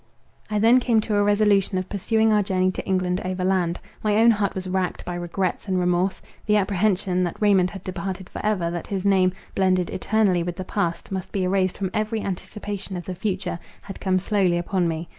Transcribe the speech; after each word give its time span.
I 0.49 0.57
then 0.57 0.79
came 0.79 0.99
to 1.01 1.13
a 1.15 1.21
resolution 1.23 1.77
of 1.77 1.87
pursuing 1.87 2.33
our 2.33 2.41
journey 2.41 2.71
to 2.71 2.83
England 2.87 3.21
overland. 3.23 3.79
My 4.03 4.15
own 4.17 4.31
heart 4.31 4.55
was 4.55 4.67
racked 4.67 5.05
by 5.05 5.13
regrets 5.13 5.67
and 5.67 5.79
remorse. 5.79 6.23
The 6.47 6.57
apprehension, 6.57 7.23
that 7.23 7.37
Raymond 7.39 7.69
had 7.69 7.83
departed 7.83 8.27
for 8.27 8.43
ever, 8.43 8.71
that 8.71 8.87
his 8.87 9.05
name, 9.05 9.31
blended 9.53 9.91
eternally 9.91 10.41
with 10.41 10.55
the 10.55 10.63
past, 10.65 11.11
must 11.11 11.31
be 11.31 11.43
erased 11.43 11.77
from 11.77 11.91
every 11.93 12.21
anticipation 12.21 12.97
of 12.97 13.05
the 13.05 13.13
future, 13.13 13.59
had 13.83 14.01
come 14.01 14.17
slowly 14.17 14.57
upon 14.57 14.87
me. 14.87 15.07